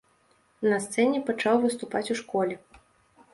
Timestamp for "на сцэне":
0.71-1.19